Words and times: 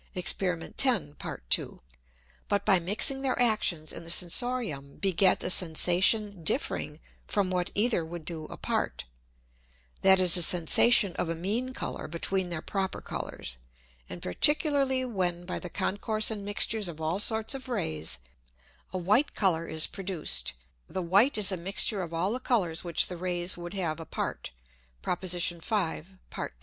(Exper. 0.15 0.73
10. 0.75 1.13
Part 1.19 1.47
2.) 1.51 1.79
but 2.49 2.65
by 2.65 2.79
mixing 2.79 3.21
their 3.21 3.39
Actions 3.39 3.93
in 3.93 4.03
the 4.03 4.09
Sensorium 4.09 4.97
beget 4.97 5.43
a 5.43 5.51
Sensation 5.51 6.43
differing 6.43 6.99
from 7.27 7.51
what 7.51 7.69
either 7.75 8.03
would 8.03 8.25
do 8.25 8.45
apart, 8.45 9.05
that 10.01 10.19
is 10.19 10.35
a 10.35 10.41
Sensation 10.41 11.13
of 11.17 11.29
a 11.29 11.35
mean 11.35 11.71
Colour 11.75 12.07
between 12.07 12.49
their 12.49 12.63
proper 12.63 12.99
Colours; 12.99 13.57
and 14.09 14.23
particularly 14.23 15.05
when 15.05 15.45
by 15.45 15.59
the 15.59 15.69
concourse 15.69 16.31
and 16.31 16.43
mixtures 16.43 16.87
of 16.87 16.99
all 16.99 17.19
sorts 17.19 17.53
of 17.53 17.69
Rays, 17.69 18.17
a 18.91 18.97
white 18.97 19.35
Colour 19.35 19.67
is 19.67 19.85
produced, 19.85 20.53
the 20.87 21.03
white 21.03 21.37
is 21.37 21.51
a 21.51 21.57
mixture 21.57 22.01
of 22.01 22.11
all 22.11 22.31
the 22.31 22.39
Colours 22.39 22.83
which 22.83 23.05
the 23.05 23.17
Rays 23.17 23.55
would 23.55 23.75
have 23.75 23.99
apart, 23.99 24.49
(Prop. 25.03 25.23
5. 25.23 26.17
Part 26.31 26.53
2.) 26.53 26.55